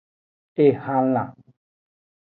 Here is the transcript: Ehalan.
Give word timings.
Ehalan. 0.63 1.31